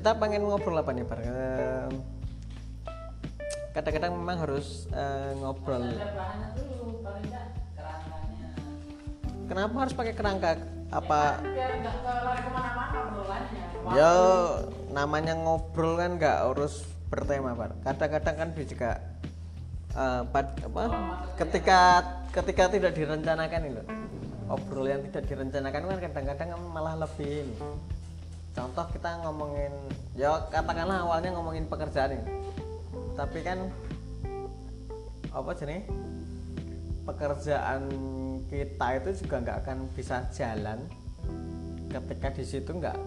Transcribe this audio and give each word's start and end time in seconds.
kita 0.00 0.16
pengen 0.16 0.48
ngobrol 0.48 0.80
apa 0.80 0.96
nih? 0.96 1.04
Eh, 1.04 1.88
kadang-kadang 3.76 4.16
memang 4.16 4.40
harus 4.40 4.88
eh, 4.96 5.36
ngobrol. 5.36 5.84
Dulu, 5.84 7.04
kenapa 9.44 9.76
harus 9.84 9.92
pakai 9.92 10.16
kerangka? 10.16 10.56
Apa? 10.88 11.44
Biar 11.44 11.84
enggak 11.84 12.00
lari 12.00 12.40
ke 12.40 12.50
mana-mana 12.50 12.96
obrolannya. 13.12 13.62
ya 13.92 14.12
namanya 14.88 15.34
ngobrol 15.36 16.00
kan 16.00 16.16
nggak 16.16 16.48
harus 16.48 16.82
bertema 17.12 17.52
Bar. 17.52 17.76
kadang-kadang 17.84 18.36
kan 18.40 18.48
juga 18.56 18.90
pad- 20.32 20.56
apa? 20.64 20.82
Ketika 21.36 21.80
ketika 22.32 22.72
tidak 22.72 22.96
direncanakan 22.96 23.60
itu 23.68 23.82
obrol 24.48 24.86
yang 24.88 25.04
tidak 25.12 25.28
direncanakan 25.28 25.80
kan 25.92 25.98
kadang-kadang 26.08 26.48
kan 26.56 26.60
malah 26.72 26.94
lebih 26.98 27.46
ini 27.46 27.54
contoh 28.50 28.84
kita 28.90 29.10
ngomongin 29.22 29.72
ya 30.18 30.50
katakanlah 30.50 31.06
awalnya 31.06 31.30
ngomongin 31.34 31.66
pekerjaan 31.70 32.18
ini. 32.18 32.24
Tapi 33.14 33.38
kan 33.46 33.70
apa 35.30 35.50
jenis 35.54 35.86
pekerjaan 37.06 37.82
kita 38.50 38.88
itu 38.98 39.10
juga 39.22 39.36
nggak 39.46 39.58
akan 39.62 39.78
bisa 39.94 40.26
jalan 40.34 40.82
ketika 41.90 42.28
di 42.34 42.44
situ 42.46 42.70
nggak 42.70 42.98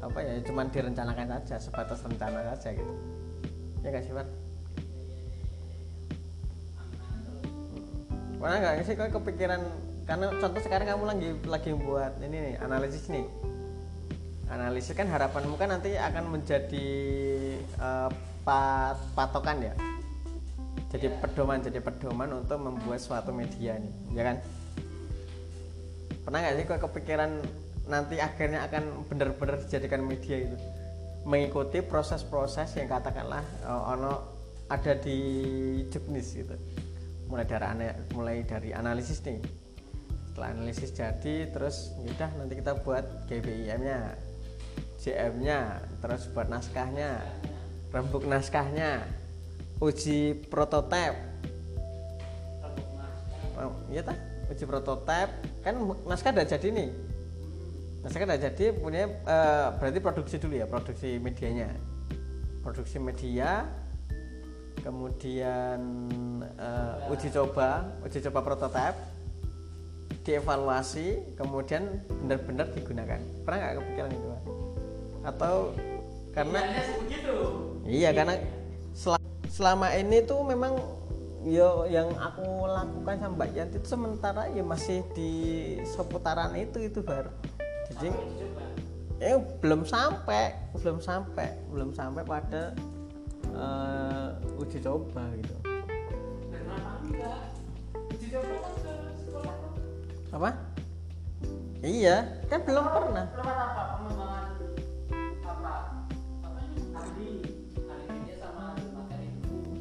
apa 0.00 0.18
ya 0.22 0.40
cuman 0.46 0.70
direncanakan 0.70 1.26
saja 1.42 1.56
sebatas 1.58 2.00
rencana 2.06 2.54
saja 2.54 2.74
gitu. 2.78 2.94
Ya 3.82 3.88
nggak 3.90 4.04
sih 4.06 4.12
Pak? 4.14 4.28
Mana 8.40 8.56
nggak 8.56 8.74
sih 8.86 8.94
kau 8.96 9.10
kepikiran 9.20 9.60
karena 10.08 10.26
contoh 10.40 10.60
sekarang 10.64 10.86
kamu 10.90 11.04
lagi 11.06 11.28
lagi 11.46 11.70
buat 11.76 12.18
ini 12.24 12.36
nih 12.50 12.54
analisis 12.64 13.06
nih 13.12 13.22
analisis 14.50 14.92
kan 14.98 15.06
harapanmu 15.06 15.54
kan 15.54 15.70
nanti 15.70 15.94
akan 15.94 16.34
menjadi 16.34 16.88
eh, 17.62 18.10
pat- 18.42 19.00
patokan 19.14 19.62
ya? 19.62 19.74
Jadi 20.90 21.06
pedoman 21.22 21.62
jadi 21.62 21.78
pedoman 21.78 22.42
untuk 22.42 22.58
membuat 22.58 22.98
suatu 22.98 23.30
media 23.30 23.78
nih 23.78 23.94
ya 24.10 24.22
kan? 24.26 24.36
Pernah 26.26 26.38
nggak 26.42 26.54
sih 26.58 26.64
kau 26.66 26.78
kepikiran 26.90 27.30
nanti 27.86 28.18
akhirnya 28.18 28.66
akan 28.66 29.06
benar-benar 29.06 29.62
dijadikan 29.62 30.02
media 30.02 30.46
itu 30.46 30.56
mengikuti 31.26 31.78
proses-proses 31.82 32.74
yang 32.74 32.90
katakanlah 32.90 33.46
eh, 33.62 33.92
ono 33.94 34.12
ada 34.66 34.98
di 34.98 35.18
juknis 35.90 36.34
gitu. 36.34 36.54
Mulai 37.30 37.46
dari 37.46 37.86
mulai 38.18 38.42
dari 38.42 38.74
analisis 38.74 39.22
nih. 39.22 39.38
Setelah 40.30 40.58
analisis 40.58 40.90
jadi 40.90 41.54
terus 41.54 41.94
udah 42.02 42.30
nanti 42.34 42.58
kita 42.58 42.82
buat 42.82 43.30
GBIM 43.30 43.82
nya 43.86 44.18
CM 45.00 45.40
nya 45.40 45.80
terus 46.04 46.28
buat 46.36 46.52
naskahnya 46.52 47.24
rembuk 47.88 48.28
naskahnya 48.28 49.08
uji 49.80 50.36
prototipe 50.52 51.30
Oh, 53.60 53.76
iya 53.92 54.00
tak 54.00 54.16
uji 54.48 54.64
prototipe 54.64 55.32
kan 55.60 55.76
naskah 56.08 56.32
udah 56.32 56.48
jadi 56.48 56.68
nih. 56.72 56.88
Naskah 58.00 58.24
udah 58.24 58.40
jadi 58.40 58.64
punya 58.72 59.04
eh, 59.04 59.66
berarti 59.76 59.98
produksi 60.00 60.40
dulu 60.40 60.54
ya 60.56 60.64
produksi 60.64 61.20
medianya. 61.20 61.68
Produksi 62.64 62.96
media 62.96 63.68
kemudian 64.80 65.80
eh, 66.56 67.12
uji 67.12 67.28
coba 67.28 67.84
uji 68.00 68.24
coba 68.24 68.40
prototipe 68.40 68.96
dievaluasi 70.24 71.36
kemudian 71.36 72.00
benar-benar 72.08 72.72
digunakan. 72.72 73.20
Pernah 73.44 73.56
nggak 73.60 73.74
kepikiran 73.76 74.10
itu 74.16 74.28
Pak? 74.32 74.69
Atau 75.20 75.74
karena 76.32 76.60
sih 76.80 76.96
begitu. 77.04 77.34
Iya 77.84 78.10
karena 78.14 78.34
sel- 78.94 79.20
selama 79.50 79.92
ini 79.98 80.22
tuh 80.24 80.40
memang 80.46 80.78
yo 81.40 81.88
yang 81.88 82.12
aku 82.20 82.68
lakukan 82.68 83.16
sama 83.16 83.34
Mbak 83.40 83.50
Yanti 83.56 83.76
itu 83.80 83.88
sementara 83.88 84.52
ya 84.52 84.60
masih 84.60 85.00
di 85.16 85.32
seputaran 85.88 86.52
itu 86.56 86.84
itu 86.84 87.00
baru. 87.00 87.32
Jadi 87.90 88.12
eh 89.20 89.36
belum 89.60 89.84
sampai, 89.84 90.56
belum 90.80 91.00
sampai, 91.00 91.52
belum 91.68 91.92
sampai 91.92 92.22
pada 92.24 92.72
eh, 93.52 94.28
uji 94.60 94.78
coba 94.80 95.28
gitu. 95.36 95.56
Uji 98.12 98.26
coba 98.32 98.54
kan 98.56 98.72
ke 98.80 98.94
sekolah 99.24 99.54
tuh. 99.58 99.72
Apa? 100.36 100.50
Iya, 101.80 102.16
kan 102.52 102.60
belum 102.68 102.84
pernah. 102.84 103.26
Apa? 103.40 103.99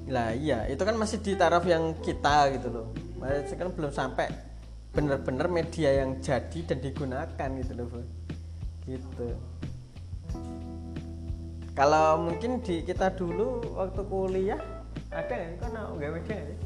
Lah 0.10 0.34
iya, 0.34 0.66
itu 0.66 0.82
kan 0.82 0.98
masih 0.98 1.22
di 1.22 1.38
taraf 1.38 1.64
yang 1.70 1.94
kita 2.02 2.50
gitu 2.58 2.68
loh. 2.74 2.86
Masih 3.22 3.54
kan 3.54 3.70
belum 3.70 3.94
sampai 3.94 4.26
benar-benar 4.90 5.46
media 5.54 6.02
yang 6.02 6.18
jadi 6.18 6.60
dan 6.66 6.82
digunakan 6.82 7.50
gitu 7.62 7.74
loh, 7.78 7.86
Bu. 7.94 8.02
Gitu. 8.90 9.28
Kalau 11.78 12.26
mungkin 12.26 12.60
di 12.66 12.82
kita 12.82 13.14
dulu 13.14 13.78
waktu 13.78 14.02
kuliah 14.10 14.60
ada 15.14 15.30
nggak 15.30 15.48
sih 15.48 15.58
kan 15.62 15.70
nggak 15.72 16.12
media 16.12 16.34
nggak 16.36 16.48
sih? 16.50 16.58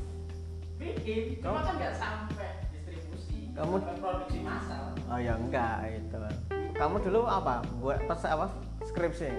Bikin, 0.80 1.24
cuma 1.44 1.60
kan 1.62 1.74
nggak 1.78 1.96
sampai 2.00 2.50
distribusi. 2.72 3.52
Kamu- 3.54 3.84
produksi 4.00 4.40
massal. 4.42 4.96
Oh 5.12 5.20
ya 5.20 5.36
enggak 5.38 5.86
itu. 5.92 6.18
Kamu 6.80 6.96
dulu 7.04 7.28
apa? 7.28 7.62
Buat 7.78 8.08
pas 8.08 8.24
apa? 8.26 8.50
Skripsi. 8.88 9.30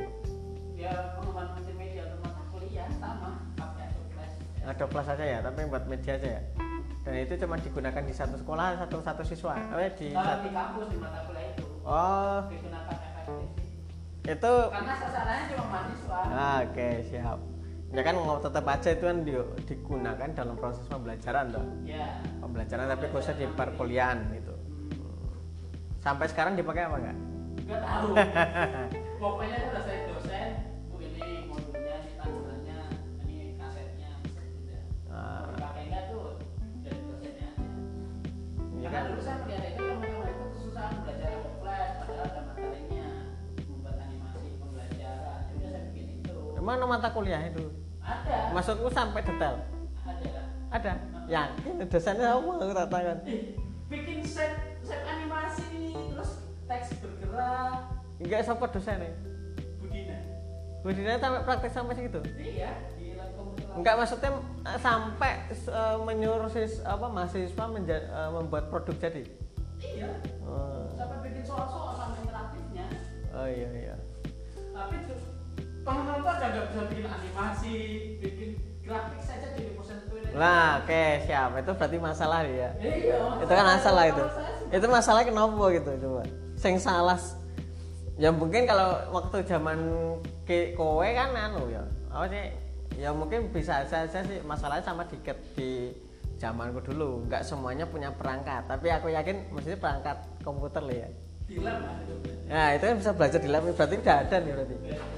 Ya 0.78 1.16
pengembangan 1.18 1.56
Ada 4.64 4.84
kelas 4.86 5.08
aja 5.10 5.24
ya, 5.24 5.38
tapi 5.40 5.64
buat 5.64 5.84
media 5.84 6.12
aja 6.14 6.28
ya. 6.30 6.42
Dan 7.04 7.20
itu 7.20 7.36
cuma 7.36 7.56
digunakan 7.56 8.00
di 8.00 8.10
satu 8.10 8.34
sekolah 8.34 8.80
satu 8.80 8.96
satu 8.98 9.22
siswa. 9.22 9.52
Oh, 9.52 9.76
ya, 9.76 9.90
di 9.90 10.08
satu. 10.10 10.40
di 10.40 10.50
kampus 10.50 10.86
di 10.88 10.96
mata 10.96 11.20
kuliah 11.22 11.48
itu 11.50 11.64
Oh, 11.84 12.38
digunakan 12.48 12.96
efektif. 12.96 13.48
itu 14.24 14.54
Karena 14.66 14.94
sasarannya 14.96 15.44
cuma 15.46 15.64
mahasiswa. 15.68 16.18
Ah, 16.26 16.58
Oke, 16.64 16.88
siap. 17.04 17.38
Ya 17.92 18.02
kan 18.02 18.14
nggak 18.16 18.40
tetap 18.42 18.64
aja 18.66 18.88
itu 18.90 19.04
kan 19.04 19.16
di- 19.20 19.50
digunakan 19.64 20.28
dalam 20.32 20.56
proses 20.56 20.82
pembelajaran 20.88 21.52
toh. 21.52 21.62
Ya. 21.84 22.24
Pembelajaran 22.40 22.88
tapi 22.88 23.04
khususnya 23.06 23.36
di 23.36 23.46
perkuliahan 23.46 24.18
gitu. 24.32 24.54
Sampai 26.00 26.26
sekarang 26.26 26.56
dipakai 26.56 26.84
apa 26.84 26.96
enggak? 26.98 27.18
Enggak 27.60 27.80
tahu. 27.80 28.08
Pokoknya 29.22 29.56
udah 29.62 29.82
saya 29.82 29.98
dosen, 30.04 30.13
Mana 46.64 46.88
mata 46.88 47.08
kuliah 47.08 47.44
itu? 47.44 47.60
Ada. 48.00 48.50
Maksudku 48.50 48.88
sampai 48.88 49.20
detail. 49.20 49.60
Ada. 50.02 50.30
Ada. 50.72 50.92
Yakin 51.24 51.84
dosennya 51.84 52.28
apa 52.30 52.52
aku 52.54 52.72
tak 52.74 52.88
tahu. 52.88 53.04
Eh, 53.24 53.56
bikin 53.86 54.20
set 54.20 54.52
set 54.80 55.00
animasi 55.02 55.92
terus 56.12 56.30
teks 56.64 57.00
bergerak 57.00 57.88
Enggak 58.16 58.40
siapa 58.42 58.64
dosennya. 58.66 59.12
Budina 59.78 60.16
Budina 60.80 61.16
sampai 61.16 61.40
praktek 61.42 61.70
sampai 61.70 61.94
segitu. 61.94 62.20
iya. 62.36 62.72
Enggak 63.72 63.94
maksudnya 63.96 64.30
eh, 64.64 64.78
sampai 64.78 65.32
eh, 65.50 65.96
menyuruh 65.98 66.48
sis, 66.48 66.80
apa 66.82 67.06
mahasiswa 67.06 67.64
menja- 67.66 68.04
eh, 68.06 68.30
membuat 68.30 68.68
produk 68.68 68.96
jadi. 68.98 69.24
iya 69.80 70.08
Oh, 70.40 70.86
sampai 70.94 71.18
bikin 71.24 71.42
soal-soal 71.42 71.92
sama 71.92 72.14
interaktifnya 72.16 72.86
oh 73.32 73.44
iya 73.44 73.68
iya. 73.74 73.96
Ada 75.84 76.46
nggak 76.48 76.66
bisa 76.72 76.82
bikin 76.88 77.06
animasi 77.08 77.76
bikin 78.20 78.48
grafik 78.84 79.20
saja 79.20 79.46
jadi 79.56 79.70
posen 79.76 79.98
Twitter 80.08 80.32
Nah, 80.34 80.82
oke, 80.82 81.04
siap. 81.24 81.54
Itu 81.62 81.72
berarti 81.78 81.96
masalah 82.02 82.42
ya. 82.42 82.70
iya 82.82 83.16
Itu 83.38 83.52
kan 83.52 83.66
masalah 83.78 84.04
itu. 84.10 84.24
Itu 84.74 84.86
masalah 84.90 85.22
kenapa 85.22 85.64
gitu 85.72 85.90
coba. 86.00 86.22
Sing 86.58 86.76
salah 86.80 87.20
ya 88.14 88.30
mungkin 88.30 88.62
kalau 88.62 88.94
waktu 89.10 89.42
zaman 89.42 89.78
ke 90.46 90.74
kowe 90.74 91.06
kan 91.06 91.34
anu 91.34 91.70
ya. 91.70 91.82
Apa 92.10 92.26
sih? 92.30 92.46
Ya 92.94 93.10
mungkin 93.10 93.50
bisa 93.50 93.82
saja 93.90 94.22
sih 94.22 94.38
masalahnya 94.46 94.86
sama 94.86 95.02
dikit 95.06 95.34
di 95.58 95.90
zamanku 96.38 96.82
dulu. 96.82 97.26
Enggak 97.26 97.42
semuanya 97.42 97.86
punya 97.86 98.10
perangkat, 98.14 98.70
tapi 98.70 98.90
aku 98.90 99.10
yakin 99.10 99.50
mesti 99.50 99.74
perangkat 99.78 100.18
komputer 100.46 100.82
lah 100.82 100.96
ya. 101.06 101.08
Di 101.44 101.56
lab 101.60 101.78
Nah, 102.44 102.76
itu 102.76 102.84
kan 102.84 102.96
bisa 103.00 103.10
belajar 103.16 103.40
di 103.40 103.48
lab, 103.50 103.64
berarti 103.66 103.96
tidak 103.98 104.18
ada 104.28 104.36
nih 104.44 104.52
berarti. 104.52 104.74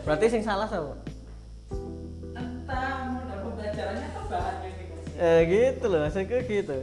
Berarti 0.06 0.24
sing 0.30 0.42
salah 0.46 0.66
sama. 0.70 0.94
entah 2.36 3.14
modal 3.14 3.38
pembelajarannya 3.44 4.06
atau 4.12 4.22
bahannya 4.30 4.68
gitu 4.74 4.94
Eh 5.16 5.38
gitu 5.48 5.84
loh, 5.90 5.98
maksudku 6.06 6.36
gitu. 6.46 6.76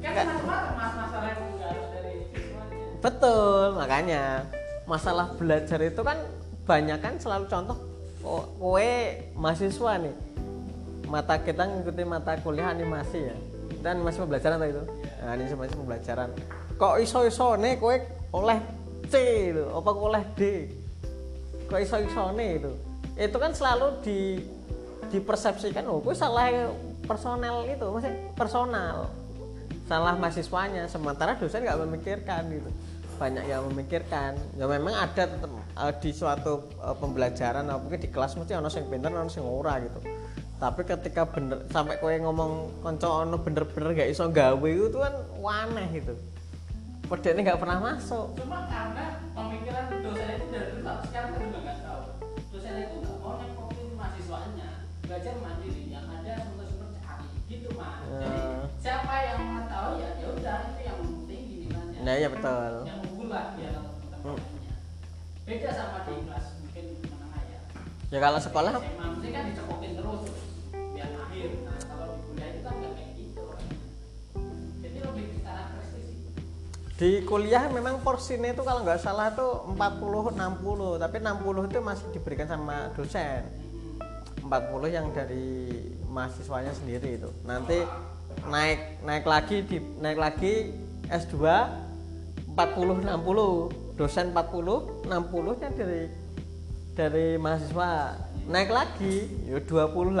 kan 0.00 0.26
mas 0.26 0.92
masalah 0.96 1.30
harus 1.36 1.86
dari 1.92 2.12
siswanya. 2.32 2.84
Betul, 3.02 3.66
makanya. 3.76 4.24
Masalah 4.88 5.26
belajar 5.38 5.78
itu 5.82 6.00
kan 6.02 6.18
banyak 6.66 6.98
kan 6.98 7.14
selalu 7.18 7.44
contoh 7.46 7.76
ko- 8.22 8.48
kowe 8.58 8.90
mahasiswa 9.38 9.92
nih. 10.02 10.14
Mata 11.10 11.34
kita 11.42 11.66
ngikutin 11.66 12.06
mata 12.06 12.38
kuliah 12.42 12.70
animasi 12.70 13.18
ya. 13.26 13.36
Dan 13.82 14.02
masih 14.06 14.22
pembelajaran 14.26 14.60
tadi 14.60 14.72
itu? 14.76 14.84
Nah, 15.22 15.32
ini 15.34 15.44
masih 15.54 15.76
pembelajaran. 15.78 16.28
Kok 16.78 16.94
iso 17.02 17.26
iso 17.26 17.54
nih 17.58 17.74
kowe 17.78 17.96
oleh 18.34 18.58
C 19.10 19.14
itu 19.50 19.64
apa 19.66 19.90
kowe 19.90 20.06
oleh 20.14 20.22
D? 20.38 20.70
Kok 21.66 21.80
iso 21.82 21.98
iso 21.98 22.30
nih 22.38 22.62
itu? 22.62 22.72
Itu 23.18 23.36
kan 23.42 23.50
selalu 23.50 23.98
di 24.06 24.38
dipersepsikan 25.10 25.82
oh 25.90 25.98
kowe 25.98 26.14
salah 26.14 26.70
personel 27.02 27.66
itu? 27.66 27.82
Maksudnya 27.90 28.14
personal. 28.38 29.10
Salah 29.90 30.14
mahasiswanya 30.14 30.86
sementara 30.86 31.34
dosen 31.34 31.66
nggak 31.66 31.82
memikirkan 31.82 32.46
gitu. 32.54 32.70
Banyak 33.18 33.44
yang 33.50 33.66
memikirkan. 33.74 34.38
Ya 34.54 34.70
memang 34.70 34.94
ada 34.94 35.26
eh, 35.26 35.92
di 35.98 36.14
suatu 36.14 36.70
eh, 36.78 36.94
pembelajaran 36.94 37.66
apa 37.66 37.82
mungkin 37.82 37.98
di 37.98 38.08
kelas 38.14 38.38
mesti 38.38 38.54
ono 38.54 38.70
sing 38.70 38.86
pinter 38.86 39.10
ono 39.10 39.26
sing 39.26 39.42
ora 39.42 39.82
gitu. 39.82 39.98
Tapi 40.62 40.86
ketika 40.86 41.26
bener 41.26 41.66
sampai 41.74 41.98
kowe 41.98 42.14
ngomong 42.14 42.78
konco 42.86 43.26
ono 43.26 43.42
bener-bener 43.42 44.06
gak 44.06 44.10
iso 44.12 44.30
gawe 44.30 44.70
itu 44.70 44.94
kan 44.94 45.14
waneh 45.42 45.88
gitu 45.98 46.14
Ini 47.10 47.42
nggak 47.42 47.58
pernah 47.58 47.78
masuk. 47.82 48.38
Cuma 48.38 48.70
karena 48.70 49.18
pemikiran 49.34 49.84
dosen 49.98 50.30
itu 50.30 50.46
dari 50.46 50.66
dulu 50.70 50.80
sampai 50.86 51.06
sekarang 51.10 51.30
kan 51.34 51.40
juga 51.42 51.58
nggak 51.58 51.78
tahu. 51.82 52.02
Dosen 52.54 52.74
itu 52.78 52.94
nggak 53.02 53.16
mau 53.18 53.32
nengkokin 53.34 53.86
mahasiswanya 53.98 54.68
belajar 55.02 55.34
mandiri. 55.42 55.82
Yang 55.90 56.06
ada 56.06 56.32
sumber-sumber 56.46 56.88
cari. 57.02 57.26
Gitu 57.50 57.68
mah 57.74 57.94
jadi 58.06 58.40
Hmm. 58.40 58.62
siapa 58.78 59.14
yang 59.26 59.38
mau 59.42 59.62
tahu 59.66 59.90
ya 59.98 60.10
ya 60.16 60.26
udah 60.30 60.56
itu 60.70 60.80
yang 60.82 60.98
penting 61.02 61.42
nilainya 61.66 61.98
nah 62.00 62.14
iya 62.14 62.28
betul. 62.30 62.72
Yang 62.86 63.00
unggul 63.10 63.26
lah 63.28 63.44
biar 63.58 63.70
teman-temannya. 63.74 64.74
Beda 65.42 65.70
sama 65.74 65.98
di 66.06 66.12
kelas 66.22 66.46
mungkin 66.62 66.84
menengah 67.10 67.42
ya. 67.42 67.60
Ya 68.06 68.18
kalau 68.22 68.38
sekolah? 68.38 68.70
SMA 68.78 69.04
mesti 69.10 69.28
kan 69.30 69.42
dicokokin 69.50 69.58
terus 69.58 69.69
di 77.00 77.24
kuliah 77.24 77.64
memang 77.72 78.04
porsinya 78.04 78.52
itu 78.52 78.60
kalau 78.60 78.84
nggak 78.84 79.00
salah 79.00 79.32
tuh 79.32 79.72
40 79.72 80.36
60 80.36 81.00
tapi 81.00 81.16
60 81.16 81.72
itu 81.72 81.80
masih 81.80 82.06
diberikan 82.12 82.44
sama 82.44 82.92
dosen. 82.92 83.40
40 84.44 84.52
yang 84.92 85.08
dari 85.08 85.80
mahasiswanya 86.12 86.76
sendiri 86.76 87.16
itu. 87.16 87.32
Nanti 87.48 87.80
naik 88.44 89.00
naik 89.00 89.24
lagi 89.24 89.64
di 89.64 89.80
naik 89.96 90.20
lagi 90.20 90.76
S2 91.08 91.40
40 92.52 93.08
60 93.08 93.96
dosen 93.96 94.36
40 94.36 95.08
60 95.08 95.60
nya 95.64 95.68
dari 95.72 96.04
dari 96.92 97.40
mahasiswa. 97.40 98.20
Naik 98.44 98.68
lagi 98.68 99.24
ya 99.48 99.56
20 99.56 100.20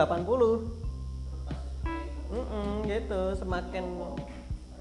Mm-mm, 2.32 2.88
gitu. 2.88 3.36
Semakin 3.36 3.84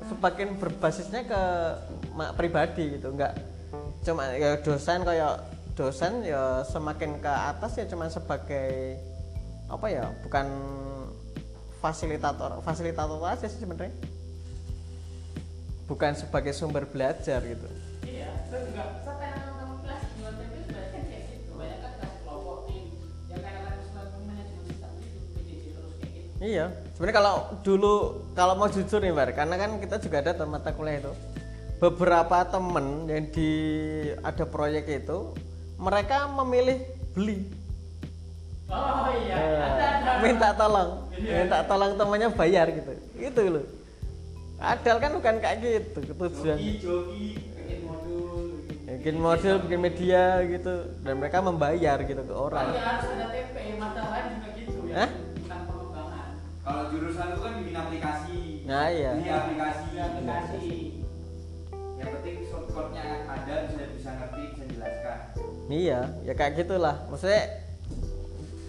semakin 0.07 0.55
berbasisnya 0.55 1.21
ke 1.27 1.43
pribadi 2.35 2.99
gitu 2.99 3.15
nggak 3.15 3.33
cuma 4.03 4.31
ya 4.35 4.59
dosen 4.59 5.03
kayak 5.03 5.35
dosen 5.75 6.13
ya 6.27 6.63
semakin 6.67 7.19
ke 7.23 7.31
atas 7.31 7.79
ya 7.79 7.85
cuma 7.87 8.11
sebagai 8.11 8.99
apa 9.69 9.85
ya 9.87 10.05
bukan 10.25 10.47
fasilitator 11.79 12.59
fasilitator 12.65 13.19
aja 13.23 13.47
sih 13.47 13.63
sebenarnya 13.63 13.95
bukan 15.87 16.11
sebagai 16.17 16.51
sumber 16.51 16.83
belajar 16.89 17.39
gitu 17.45 17.69
Iya, 18.09 18.29
terus 18.49 18.73
juga 18.73 18.83
kelas 19.05 20.01
sebenarnya 20.15 21.01
kayak 21.03 21.23
gitu. 21.33 21.51
Banyak 21.57 21.79
kan 21.81 21.91
kelas 21.99 22.13
kelompok 22.23 22.57
tim 22.69 22.83
yang 23.29 23.39
kayak 23.41 23.61
kata 23.61 23.71
kelas 23.89 24.09
manajemen 24.23 24.63
sistem 24.69 24.91
itu 25.01 25.27
PJJ 25.35 25.65
terus 25.75 25.93
kayak 25.99 26.11
gitu. 26.13 26.29
Iya, 26.39 26.65
sebenarnya 26.95 27.17
kalau 27.19 27.35
dulu 27.65 27.93
kalau 28.37 28.53
mau 28.55 28.69
jujur 28.71 28.99
nih 29.01 29.13
Bar, 29.13 29.29
karena 29.35 29.55
kan 29.59 29.71
kita 29.81 29.95
juga 29.99 30.17
ada 30.23 30.45
mata 30.45 30.71
kuliah 30.71 31.01
itu. 31.03 31.11
Beberapa 31.79 32.43
temen 32.43 33.07
yang 33.07 33.31
di 33.31 33.49
ada 34.19 34.43
proyek 34.43 34.83
itu, 34.99 35.31
mereka 35.79 36.27
memilih 36.27 36.83
beli. 37.15 37.47
Oh 38.67 39.07
iya, 39.15 39.33
Eh, 39.33 39.57
ada 39.57 39.87
ada. 39.95 40.11
minta 40.19 40.49
tolong, 40.51 40.89
Iya. 41.15 41.33
minta 41.41 41.59
tolong 41.63 41.95
temannya 41.95 42.29
bayar 42.29 42.67
gitu. 42.69 42.91
Itu 43.15 43.41
loh. 43.49 43.65
Padahal 44.59 44.97
kan 44.99 45.11
bukan 45.15 45.35
kayak 45.39 45.57
gitu 45.57 45.99
tujuan. 46.05 46.57
Joki, 46.59 46.71
joki, 46.77 47.25
bikin 47.55 47.79
modul. 47.81 48.47
Bikin 48.83 49.15
model, 49.17 49.55
bikin 49.63 49.79
media 49.79 50.23
gitu, 50.43 50.73
dan 50.99 51.13
mereka 51.15 51.39
membayar 51.39 51.97
gitu 51.97 52.21
ke 52.21 52.35
orang. 52.35 52.67
iya 52.69 52.83
harus 52.83 53.07
ada 53.09 53.25
TP, 53.31 53.55
mata 53.79 54.03
lain 54.03 54.25
juga 54.35 54.49
gitu 54.53 54.77
ya. 54.83 54.95
Hah? 54.99 55.09
Tentang 55.15 55.61
pengembangan. 55.63 56.29
Kalau 56.59 56.83
jurusan 56.91 57.25
itu 57.25 57.39
kan 57.39 57.53
bikin 57.55 57.75
aplikasi. 57.77 58.37
Nah, 58.67 58.85
iya. 58.91 59.11
Bikin 59.15 59.31
aplikasi. 59.33 59.87
Aplikasi. 59.95 60.77
Yang 61.99 62.09
penting 62.15 62.35
shortcutnya 62.47 63.05
ada 63.27 63.53
bisa 63.67 63.83
bisa 63.91 64.09
ngerti 64.15 64.41
bisa 64.55 64.65
jelaskan. 64.71 65.17
Iya, 65.69 65.99
ya 66.23 66.33
kayak 66.33 66.53
gitulah. 66.63 66.95
Maksudnya 67.11 67.43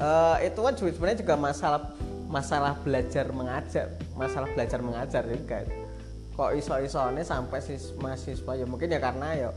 eh, 0.02 0.36
itu 0.50 0.60
kan 0.60 0.74
juga 0.74 0.90
sebenarnya 0.90 1.18
juga 1.22 1.34
masalah 1.38 1.82
masalah 2.30 2.72
belajar 2.82 3.26
mengajar, 3.30 3.86
masalah 4.18 4.48
belajar 4.50 4.80
mengajar 4.82 5.22
juga. 5.26 5.62
Kok 6.34 6.50
iso-isone 6.56 7.22
sampai 7.22 7.58
sis 7.62 7.94
mahasiswa 7.98 8.52
ya 8.54 8.66
mungkin 8.66 8.90
ya 8.90 9.00
karena 9.02 9.28
ya 9.34 9.50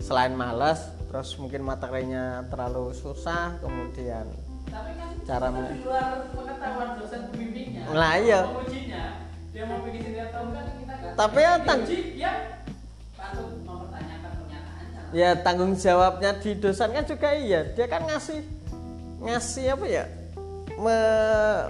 selain 0.00 0.32
malas, 0.32 0.88
terus 1.12 1.36
mungkin 1.36 1.60
materinya 1.62 2.42
terlalu 2.48 2.96
susah, 2.96 3.60
kemudian 3.60 4.24
Tapi 4.70 4.90
kan 4.96 5.10
Cara 5.26 5.50
di 5.50 5.82
luar 5.82 6.30
pengetahuan 6.32 6.88
dosen 6.96 7.20
pembimbingnya. 7.28 7.84
Lah, 7.90 8.16
iya. 8.16 8.40
Dia 9.50 9.66
mau 9.66 9.82
bikin 9.82 10.00
sendiri 10.06 10.30
atau 10.30 10.46
enggak 10.46 10.62
kan 10.62 10.74
kita 10.78 10.94
enggak. 10.94 11.12
Tapi 11.18 11.40
ya, 11.42 11.52
ya. 12.14 12.32
Ya 15.10 15.34
tanggung 15.38 15.74
jawabnya 15.74 16.38
di 16.38 16.54
dosen 16.58 16.94
kan 16.94 17.04
juga 17.06 17.34
iya, 17.34 17.66
dia 17.74 17.86
kan 17.90 18.06
ngasih 18.06 18.40
ngasih 19.20 19.64
apa 19.74 19.86
ya? 19.86 20.04
Me- 20.80 21.68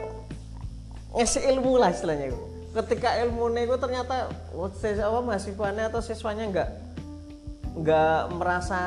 ngasih 1.16 1.42
ilmu 1.56 1.80
lah 1.80 1.90
istilahnya 1.90 2.30
itu. 2.30 2.40
Ketika 2.70 3.18
ilmu 3.26 3.50
itu 3.58 3.74
ternyata 3.82 4.30
oh, 4.54 4.70
apa 4.70 5.18
mahasiswanya 5.26 5.90
atau 5.90 5.98
siswanya 5.98 6.46
enggak 6.46 6.70
nggak 7.70 8.34
merasa 8.34 8.80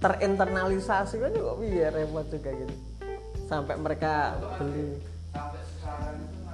terinternalisasi 0.00 1.20
kan 1.20 1.30
juga 1.32 1.60
iya 1.60 1.92
repot 1.92 2.24
juga 2.32 2.56
gitu 2.56 2.74
sampai 3.48 3.76
mereka 3.76 4.36
beli 4.56 4.96
Sampai 5.28 5.60
sekarang 5.76 6.16
itu 6.24 6.47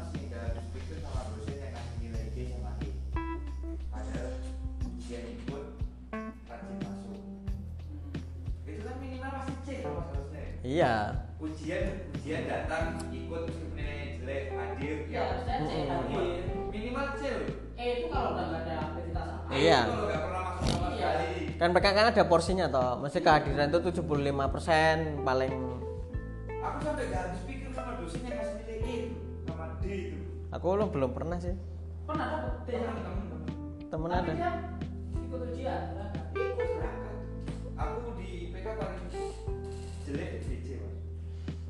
iya 10.75 10.95
Ujian 11.39 11.85
ujian 12.11 12.43
datang 12.47 12.85
ikut 13.09 13.41
meskipun 13.45 13.77
nilainya 13.77 14.07
jelek 14.17 14.43
hadir 14.51 14.97
Ya, 15.07 15.21
harusnya 15.29 15.57
C 15.61 15.73
hadir. 15.85 16.43
minimal 16.67 17.07
C 17.13 17.23
loh. 17.29 17.47
E 17.75 17.85
itu 17.93 18.07
kalau 18.09 18.31
nggak 18.33 18.49
ada 18.57 18.75
aktivitas 18.83 19.27
apa. 19.29 19.51
Iya. 19.53 19.81
Kalau 19.85 20.05
nggak 20.05 20.23
pernah 20.25 20.43
masuk 20.43 20.65
sama 20.65 20.87
Iya. 20.89 21.11
sekali. 21.13 21.33
kan 21.55 21.69
mereka 21.71 21.89
kan 21.93 22.07
ada 22.09 22.25
porsinya 22.25 22.67
toh 22.67 22.91
mesti 22.99 23.19
kehadiran 23.21 23.69
itu 23.69 23.79
75% 23.85 24.03
paling 25.23 25.55
Aku 26.57 26.79
sampai 26.81 27.05
nggak 27.05 27.23
habis 27.23 27.41
pikir 27.45 27.71
sama 27.71 27.93
dosen 27.95 28.21
yang 28.21 28.35
ngasih 28.35 28.55
nilai 28.57 28.77
E 28.81 28.95
itu, 29.05 29.15
sama 29.45 29.65
D 29.77 29.85
itu. 29.87 30.17
aku 30.49 30.67
lo 30.73 30.87
belum 30.89 31.11
pernah 31.13 31.37
sih 31.37 31.55
Pernah 32.05 32.27
dapet 32.33 32.55
D 32.65 32.69
Temen 32.73 32.97
temen 32.97 33.23
temen. 33.23 33.43
temen 33.87 34.09
Tapi 34.11 34.31
ada 34.33 34.51
ikut 35.15 35.41
ujian. 35.45 35.83
Ikut 36.33 36.69
berangkat. 36.73 37.17
Aku 37.77 37.97
di 38.15 38.27
IPK 38.45 38.67
paling 38.73 39.03
jelek 40.03 40.31
mas. 40.35 40.49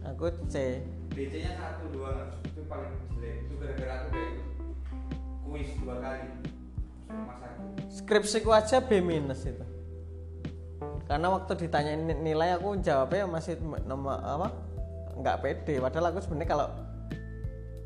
Aku 0.04 0.30
C. 0.48 0.80
DC 1.14 1.32
nya 1.40 1.52
satu 1.56 1.84
dua 1.94 2.34
itu 2.44 2.60
paling 2.66 2.92
jelek. 3.16 3.34
Itu 3.46 3.54
gara-gara 3.58 3.92
aku 4.02 4.08
kayak 4.12 4.32
kuis 5.44 5.70
dua 5.80 5.96
kali. 6.02 6.26
Rumah 7.08 7.36
sakit. 7.38 7.62
skripsiku 7.94 8.50
aja 8.50 8.82
B 8.82 8.98
minus 8.98 9.46
itu. 9.46 9.64
Karena 11.04 11.28
waktu 11.30 11.52
ditanyain 11.54 12.00
ni- 12.00 12.32
nilai 12.32 12.56
aku 12.56 12.80
jawabnya 12.80 13.28
masih 13.28 13.60
nomor 13.84 14.18
apa? 14.18 14.48
Nggak 15.14 15.36
pede. 15.44 15.74
Padahal 15.78 16.10
aku 16.10 16.18
sebenarnya 16.24 16.48
kalau 16.50 16.66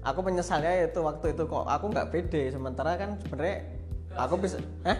aku 0.00 0.20
menyesalnya 0.24 0.88
itu 0.88 1.00
waktu 1.02 1.26
itu 1.36 1.42
kok 1.44 1.66
aku 1.66 1.84
nggak 1.92 2.08
pede. 2.08 2.42
Sementara 2.48 2.96
kan 2.96 3.20
sebenarnya 3.20 3.56
aku 4.16 4.34
bisa 4.40 4.56
eh 4.88 4.98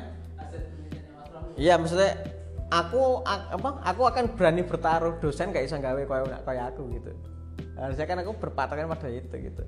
iya 1.58 1.74
maksudnya 1.74 2.37
aku 2.68 3.24
apa 3.24 3.68
aku 3.82 4.02
akan 4.04 4.24
berani 4.36 4.62
bertaruh 4.62 5.16
dosen 5.18 5.50
gak 5.50 5.64
bisa 5.64 5.76
gawe 5.76 6.02
kayak 6.04 6.44
kayak 6.44 6.64
aku 6.70 6.82
gitu 6.92 7.10
harusnya 7.74 8.04
kan 8.04 8.18
aku 8.20 8.32
berpatokan 8.36 8.86
pada 8.86 9.08
itu 9.08 9.34
gitu 9.34 9.62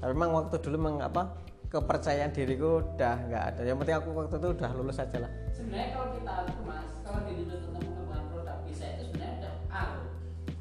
tapi 0.00 0.12
memang 0.12 0.32
waktu 0.34 0.56
dulu 0.58 0.76
memang 0.78 0.96
apa 1.02 1.22
kepercayaan 1.66 2.30
diriku 2.30 2.78
udah 2.94 3.16
nggak 3.26 3.44
ada 3.50 3.60
yang 3.62 3.76
penting 3.76 3.96
aku 3.98 4.14
waktu 4.14 4.36
itu 4.36 4.48
udah 4.52 4.70
lulus 4.72 4.96
aja 4.96 5.18
lah 5.18 5.30
Sebenarnya 5.50 5.88
kalau 5.90 6.08
kita 6.14 6.32
mas, 6.62 6.88
kalau 7.02 7.20
di 7.24 7.32
dunia 7.34 7.56
tentang 7.58 7.82
pengembangan 7.82 8.24
produk 8.30 8.56
bisa 8.62 8.84
itu 8.88 9.02
sebenarnya 9.04 9.34
udah 9.36 9.54
A 9.68 9.82
loh. 9.90 10.06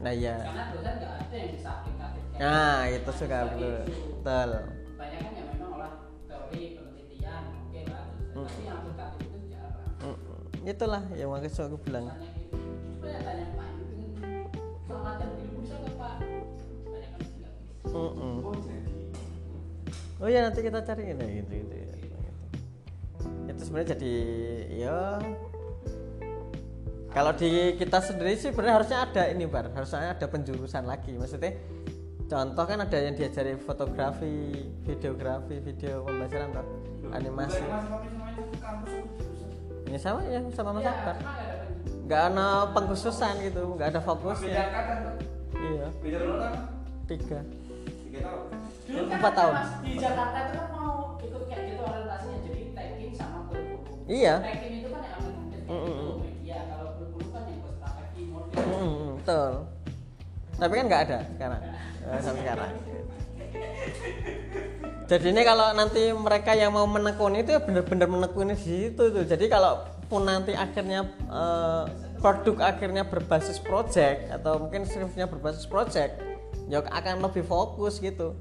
nah 0.01 0.11
iya 0.11 0.35
karena 0.41 0.63
dosen 0.73 0.93
nggak 0.97 1.13
ada 1.13 1.35
yang 1.37 1.51
bisa 1.53 1.69
aplikatif 1.71 2.23
kayak 2.27 2.41
nah 2.41 2.77
gitu. 2.81 2.97
itu 2.97 3.11
suka 3.13 3.27
Kayak 3.29 3.45
betul 3.45 3.61
gitu. 3.61 3.81
betul 4.09 4.49
banyak 4.93 5.19
kan 5.21 5.31
ya 5.31 5.43
memang 5.47 5.69
olah 5.71 5.93
teori 6.25 6.63
penelitian 6.75 7.43
oke 7.61 7.81
lah 7.87 8.05
Hmm. 8.33 8.47
tapi 8.49 8.61
yang 8.65 8.77
aplikatif 8.81 9.12
itulah 10.63 11.03
yang 11.19 11.29
makanya 11.31 11.67
aku 11.67 11.77
bilang. 11.83 12.07
Gitu 12.07 12.43
bisa 15.63 15.75
Mm-mm. 17.93 18.35
Oh 20.23 20.29
ya 20.31 20.39
nanti 20.47 20.59
kita 20.63 20.79
cari 20.81 21.03
ini 21.11 21.43
gitu 21.43 21.51
gitu 21.61 21.75
ya. 21.75 21.95
itu 23.51 23.61
sebenarnya 23.67 23.89
jadi 23.95 24.13
ya. 24.71 24.99
Kalau 27.13 27.31
di 27.37 27.77
kita 27.77 27.99
sendiri 28.01 28.33
sih 28.33 28.49
sebenarnya 28.49 28.75
harusnya 28.81 28.99
ada 29.05 29.23
ini 29.29 29.45
bar. 29.45 29.69
Harusnya 29.75 30.15
ada 30.15 30.25
penjurusan 30.25 30.87
lagi. 30.89 31.13
Maksudnya 31.13 31.53
contoh 32.25 32.65
kan 32.65 32.79
ada 32.81 32.97
yang 32.97 33.13
diajari 33.13 33.59
fotografi 33.59 34.65
videografi 34.87 35.59
video 35.59 36.07
pembelajaran 36.07 36.49
animasi 37.13 37.61
Ini 39.93 40.01
sama 40.01 40.25
ya 40.25 40.41
sama 40.57 40.73
Mas 40.73 40.81
ya 40.81 40.89
Akbar 40.89 41.15
nggak 42.09 42.21
ada 42.33 42.47
pengkhususan 42.73 43.33
gitu 43.45 43.77
nggak 43.77 43.93
ada 43.93 44.01
fokusnya 44.01 44.65
iya 45.53 45.85
tiga 46.01 46.17
Tiga 47.05 48.19
tahun. 48.25 48.45
Dulu 48.89 49.03
kan 49.05 49.17
Empat 49.21 49.33
ada, 49.33 49.37
tahun. 49.37 49.53
Mas, 49.53 49.69
di 49.85 49.91
Jakarta 50.01 50.37
itu 50.41 50.53
kan 50.57 50.67
mau 50.73 50.97
ikut 51.21 51.43
kayak 51.45 51.63
gitu 51.69 51.81
orientasinya 51.85 52.37
jadi 52.41 52.61
tekin 52.73 53.11
sama 53.13 53.39
kurikulum. 53.49 53.97
Iya. 54.09 54.35
Tekin 54.41 54.71
itu 54.81 54.87
kan 54.89 55.01
yang 55.05 55.21
Mm, 55.63 55.77
mm, 55.77 55.85
gitu 55.85 56.09
mm. 56.09 56.17
media. 56.25 56.57
Kalau 56.73 56.87
kurikulum 56.97 57.29
kan 57.29 57.43
yang 57.45 57.61
strategi 57.61 58.23
model. 58.33 58.65
Mm, 58.65 58.97
betul 59.21 59.51
tapi 60.53 60.73
kan 60.77 60.85
nggak 60.89 61.03
ada 61.09 61.19
sekarang 61.37 61.61
Eh, 62.03 62.19
sampai 62.21 62.41
sekarang 62.41 62.71
jadi 65.07 65.35
ini 65.35 65.41
kalau 65.43 65.75
nanti 65.75 66.11
mereka 66.15 66.55
yang 66.55 66.71
mau 66.71 66.87
menekuni 66.87 67.43
itu 67.43 67.55
ya 67.55 67.61
benar-benar 67.61 68.07
menekuni 68.07 68.55
di 68.55 68.63
situ 68.63 69.03
tuh 69.11 69.23
jadi 69.27 69.45
kalau 69.51 69.83
pun 70.07 70.23
nanti 70.23 70.53
akhirnya 70.53 71.09
eh, 71.27 71.83
produk 72.23 72.71
akhirnya 72.71 73.03
berbasis 73.03 73.59
project 73.59 74.31
atau 74.31 74.55
mungkin 74.55 74.87
skripsinya 74.87 75.27
berbasis 75.27 75.67
project 75.67 76.23
ya 76.71 76.79
akan 76.79 77.19
lebih 77.19 77.43
fokus 77.43 77.99
gitu. 77.99 78.31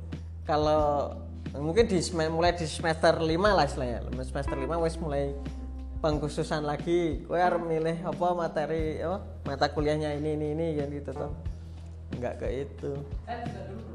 Kalau 0.47 1.19
mungkin 1.59 1.91
di 1.91 1.99
mulai 2.31 2.55
di 2.55 2.67
semester 2.67 3.19
5 3.19 3.27
lah 3.43 3.67
istilahnya. 3.67 4.07
Semester 4.23 4.55
5 4.55 4.85
wes 4.87 4.95
mulai 5.03 5.35
pengkhususan 5.99 6.63
lagi. 6.63 7.27
Kowe 7.27 7.39
harus 7.39 7.63
milih 7.63 8.07
apa 8.07 8.27
materi 8.35 9.03
apa 9.03 9.19
mata 9.47 9.67
kuliahnya 9.71 10.15
ini 10.19 10.39
ini 10.39 10.47
ini 10.55 10.67
gitu 10.79 11.11
tuh 11.11 11.33
nggak 12.19 12.35
ke 12.39 12.49
itu. 12.69 12.93
Dulu 13.27 13.92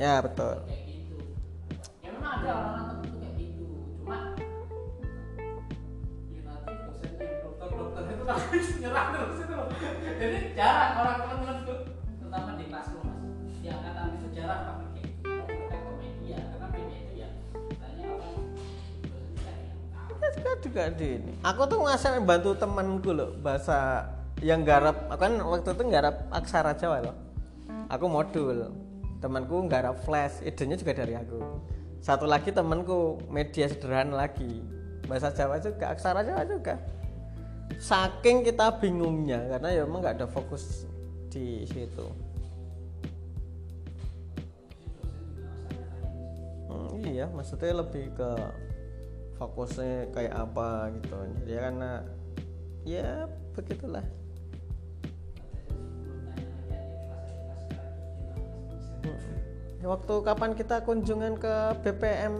ya 0.00 0.24
betul 0.24 0.64
kayak 0.64 0.84
gitu. 0.88 1.16
Ya 2.00 2.08
memang 2.16 2.32
ada 2.40 2.48
orang-orang 2.56 2.84
tertentu 2.88 3.16
kayak 3.20 3.34
gitu. 3.36 3.66
Cuma 4.00 4.16
ya 6.32 6.40
nanti 6.40 6.72
dosennya 6.88 7.20
yang 7.20 7.40
dokter-dokter 7.44 8.02
itu 8.08 8.24
kan 8.28 8.36
nyerah 8.80 9.06
terus 9.12 9.38
itu 9.44 9.52
loh. 9.52 9.68
Jadi 10.16 10.38
jarang 10.56 10.92
orang 11.04 11.16
teman-teman 11.20 11.56
itu 11.60 11.74
terutama 12.16 12.50
di 12.56 12.64
kelas 12.72 12.88
lu 12.96 13.00
mas. 13.04 13.20
Di 13.60 13.68
angkatan 13.68 14.06
itu 14.16 14.26
jarang 14.32 14.60
pakai 14.64 14.88
kayak 14.88 15.04
gitu. 15.04 15.28
Kalau 15.28 15.44
Mereka 15.52 15.76
ke 15.76 15.92
media 16.00 16.38
karena 16.48 16.66
media 16.72 16.98
itu 17.04 17.12
ya 17.20 17.28
tanya 17.76 18.04
apa 18.08 18.26
ya 20.40 20.52
juga 20.60 20.82
di 20.92 21.08
ini 21.20 21.32
aku 21.44 21.62
tuh 21.68 21.78
ngasih 21.84 22.22
bantu 22.24 22.50
temanku 22.56 23.10
loh 23.12 23.36
bahasa 23.40 24.08
yang 24.40 24.64
garap 24.64 25.12
aku 25.12 25.20
kan 25.20 25.32
waktu 25.44 25.72
itu 25.76 25.82
garap 25.92 26.16
aksara 26.32 26.72
Jawa 26.72 27.04
loh 27.04 27.16
aku 27.92 28.06
modul 28.08 28.89
temanku 29.20 29.68
garap 29.68 30.00
flash 30.02 30.40
idenya 30.42 30.80
juga 30.80 30.96
dari 30.96 31.14
aku. 31.14 31.38
Satu 32.00 32.24
lagi 32.24 32.48
temanku 32.50 33.20
media 33.28 33.68
sederhana 33.68 34.24
lagi. 34.26 34.64
Bahasa 35.04 35.28
Jawa 35.30 35.60
juga 35.60 35.92
aksara 35.92 36.24
Jawa 36.24 36.42
juga. 36.48 36.80
Saking 37.76 38.42
kita 38.42 38.80
bingungnya 38.80 39.46
karena 39.56 39.68
ya 39.76 39.84
emang 39.84 40.00
nggak 40.00 40.16
ada 40.20 40.26
fokus 40.26 40.88
di 41.28 41.68
situ. 41.68 42.08
Hmm, 46.66 46.96
iya 47.04 47.28
maksudnya 47.28 47.84
lebih 47.84 48.10
ke 48.16 48.30
fokusnya 49.36 50.12
kayak 50.16 50.34
apa 50.34 50.88
gitu. 50.96 51.16
Jadi 51.44 51.52
karena 51.52 51.92
ya 52.88 53.28
begitulah 53.52 54.04
waktu 59.88 60.14
kapan 60.20 60.52
kita 60.52 60.84
kunjungan 60.84 61.40
ke 61.40 61.54
BPM 61.80 62.34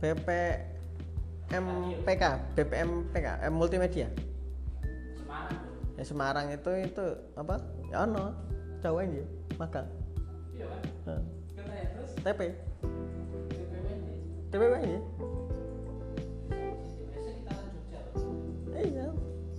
BPM 0.00 1.66
PK 2.08 2.24
BPM 2.56 2.90
PK 3.12 3.26
eh, 3.44 3.52
multimedia? 3.52 4.08
Semarang. 5.20 5.56
Ya 6.00 6.04
Semarang 6.04 6.46
itu 6.48 6.70
itu 6.80 7.06
apa? 7.36 7.60
Ya 7.92 8.08
ono. 8.08 8.32
Jawa 8.80 9.04
ini 9.04 9.20
magang 9.60 9.84
Iya 10.56 10.64
kan? 10.64 10.82
Terus? 11.04 12.10
TP. 12.24 12.40
TPW 14.50 14.72
ini 14.80 14.98
iya. 18.80 19.06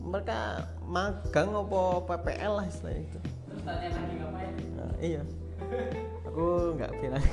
Mereka 0.01 0.39
magang 0.81 1.53
apa 1.53 1.81
PPL 2.10 2.53
lah 2.58 2.65
istilah 2.65 2.98
itu. 2.98 3.20
Terus 3.22 3.62
tanya 3.62 3.88
lagi 3.93 4.15
ngapain? 4.17 4.53
Nah, 4.75 4.91
iya 4.98 5.22
aku 6.27 6.46
nggak 6.77 6.91
bilang. 7.00 7.25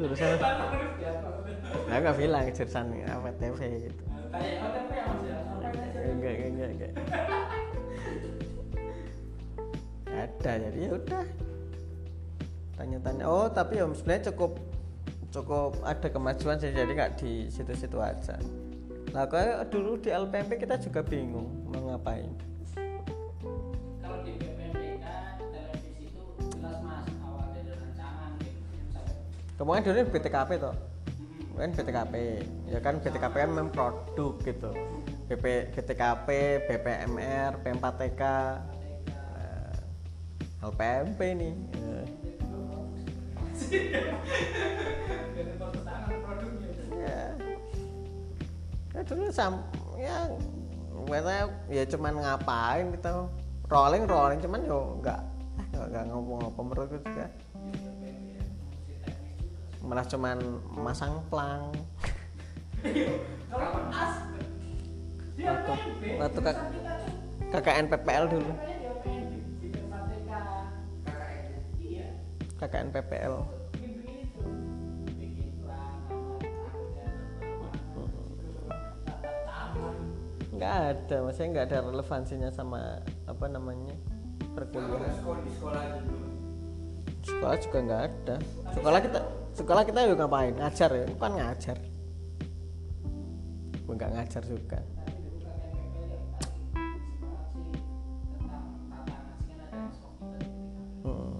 Jurusan 0.00 0.40
nah, 1.90 1.96
nggak 2.00 2.16
bilang 2.16 2.44
jurusan 2.50 2.86
apa 3.04 3.28
TV 3.36 3.58
gitu. 3.90 4.02
Enggak 6.00 6.34
enggak, 6.40 6.68
enggak. 6.72 6.92
ada 10.10 10.52
jadi 10.68 10.78
ya 10.78 10.90
udah. 10.96 11.24
Tanya-tanya. 12.76 13.24
Oh 13.28 13.46
tapi 13.48 13.80
ya 13.80 13.84
sebenarnya 13.92 14.32
cukup 14.32 14.52
cukup 15.30 15.72
ada 15.86 16.08
kemajuan 16.10 16.56
sih 16.58 16.72
jadi 16.72 16.90
nggak 16.90 17.12
di 17.20 17.46
situ-situ 17.52 17.98
aja. 18.00 18.40
Lah 19.10 19.26
kayak 19.26 19.68
dulu 19.68 19.98
di 19.98 20.10
LPMP 20.10 20.64
kita 20.64 20.78
juga 20.78 21.02
bingung 21.02 21.66
mau 21.70 21.92
ngapain 21.92 22.30
kan 29.76 29.84
dulu 29.84 30.00
BTKP 30.08 30.50
toh. 30.56 30.76
Kan 31.60 31.76
BTKP 31.76 32.14
ya 32.72 32.78
kan 32.80 32.96
BTKP 33.04 33.34
kan 33.36 33.50
memang 33.52 33.68
produk 33.68 34.40
gitu. 34.40 34.72
BP 35.30 35.70
BTKP 35.76 36.28
BPMR 36.66 37.62
P4TK 37.62 38.22
nah, 39.12 39.74
LPMP 40.66 41.20
nih 41.38 41.54
Eh, 41.78 42.06
ya. 46.98 47.22
Ya 48.90 49.00
dulu 49.06 49.30
sam 49.30 49.62
ya 49.94 50.26
kita 51.06 51.46
ya 51.70 51.82
cuman 51.86 52.12
ngapain 52.18 52.90
kita 52.96 53.30
rolling 53.70 54.04
rolling 54.10 54.40
cuman 54.42 54.60
yo 54.66 54.98
nggak 54.98 55.20
nggak 55.70 55.84
nggak 55.94 56.04
ngomong-ngomong 56.10 56.66
menurutku 56.74 56.98
juga 57.06 57.26
malah 59.80 60.04
cuman 60.04 60.38
masang 60.76 61.20
plang. 61.32 61.72
Waktu- 65.40 66.20
waktu 66.20 66.40
kak- 66.44 66.68
KKN 67.50 67.86
PPL 67.88 68.24
dulu. 68.28 68.52
KKN. 68.52 69.26
iya. 71.80 72.08
KKN 72.60 72.88
PPL 72.92 73.34
nggak 80.50 80.76
ada 80.92 81.16
maksudnya 81.24 81.48
nggak 81.56 81.66
ada 81.72 81.78
relevansinya 81.88 82.50
sama 82.52 83.00
apa 83.24 83.46
namanya 83.48 83.96
perkuliahan. 84.52 85.00
Nggak 85.00 85.14
sekolah 85.16 85.40
di 85.40 85.50
sekolah 85.56 85.82
dulu. 86.04 86.26
sekolah 87.20 87.56
juga 87.64 87.78
nggak 87.80 88.02
ada. 88.04 88.36
Sekolah 88.76 89.00
kita 89.00 89.20
sekolah 89.54 89.82
kita 89.86 90.06
juga 90.08 90.26
ngapain 90.26 90.54
ngajar 90.56 90.90
ya 90.94 91.06
bukan 91.14 91.32
ngajar 91.38 91.78
nggak 94.00 94.16
ngajar 94.16 94.42
juga 94.48 94.80
hmm. 101.04 101.36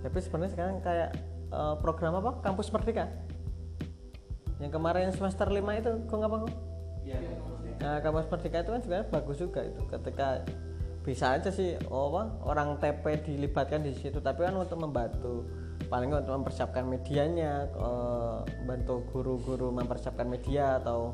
Tapi 0.00 0.16
sebenarnya 0.26 0.52
sekarang 0.52 0.76
kayak 0.82 1.10
uh, 1.54 1.76
program 1.78 2.18
apa? 2.18 2.42
Kampus 2.42 2.72
Merdeka. 2.74 3.06
Yang 4.58 4.72
kemarin 4.74 5.08
semester 5.14 5.46
5 5.46 5.60
itu 5.80 5.92
kok 6.04 6.18
ngapa 6.18 6.36
kok? 6.44 6.69
Iya. 7.04 7.18
Nah, 7.80 7.96
kampus 8.04 8.28
merdeka 8.28 8.60
itu 8.60 8.70
kan 8.76 8.80
sebenarnya 8.84 9.06
bagus 9.08 9.36
juga 9.40 9.60
itu. 9.64 9.80
Ketika 9.88 10.28
bisa 11.00 11.32
aja 11.32 11.48
sih 11.48 11.80
oh, 11.88 12.12
orang 12.44 12.76
TP 12.76 13.24
dilibatkan 13.24 13.80
di 13.80 13.96
situ. 13.96 14.20
Tapi 14.20 14.44
kan 14.44 14.54
untuk 14.56 14.76
membantu 14.76 15.48
paling 15.88 16.12
untuk 16.12 16.36
mempersiapkan 16.36 16.84
medianya 16.86 17.66
eh, 17.72 18.38
bantu 18.68 19.02
guru-guru 19.10 19.72
mempersiapkan 19.72 20.28
media 20.28 20.78
atau 20.78 21.10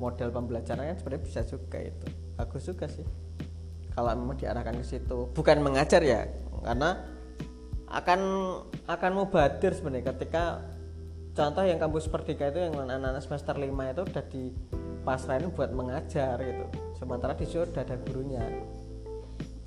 model 0.00 0.30
pembelajaran 0.30 0.94
kan 0.94 0.96
sebenarnya 0.96 1.22
bisa 1.26 1.40
juga 1.42 1.78
itu. 1.82 2.06
Bagus 2.38 2.62
juga 2.64 2.86
sih. 2.86 3.04
Kalau 3.96 4.12
memang 4.14 4.36
diarahkan 4.38 4.78
ke 4.78 4.86
situ. 4.86 5.32
Bukan 5.34 5.58
mengajar 5.64 6.04
ya 6.04 6.28
karena 6.62 7.02
akan 7.90 8.20
akan 8.86 9.10
mubadir 9.14 9.72
sebenarnya. 9.74 10.14
Ketika 10.14 10.62
contoh 11.34 11.64
yang 11.66 11.80
kampus 11.80 12.06
Merdeka 12.08 12.52
itu 12.52 12.60
yang 12.62 12.76
anak-anak 12.76 13.22
semester 13.24 13.56
5 13.56 13.66
itu 13.66 14.02
udah 14.06 14.24
dipasrahin 15.06 15.54
buat 15.54 15.70
mengajar 15.70 16.34
gitu 16.42 16.66
sementara 16.98 17.30
di 17.38 17.46
udah 17.46 17.78
ada 17.78 17.94
gurunya. 18.10 18.42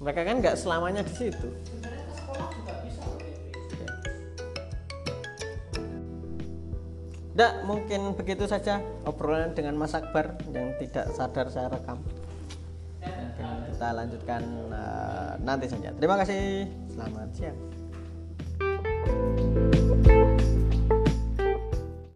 Mereka 0.03 0.27
kan 0.27 0.35
nggak 0.43 0.59
selamanya 0.59 0.99
di 0.99 1.15
situ. 1.15 1.47
Nggak, 7.39 7.53
mungkin 7.63 8.01
begitu 8.19 8.51
saja 8.51 8.83
obrolan 9.07 9.55
dengan 9.55 9.79
Mas 9.79 9.95
Akbar 9.95 10.35
yang 10.51 10.75
tidak 10.75 11.07
sadar 11.15 11.47
saya 11.47 11.71
rekam. 11.71 12.03
Mungkin 12.99 13.47
kita 13.71 13.87
lanjutkan 13.95 14.43
eh, 14.75 15.31
nanti 15.39 15.71
saja. 15.71 15.95
Terima 15.95 16.19
kasih. 16.19 16.67
Selamat 16.91 17.31
siang 17.31 17.78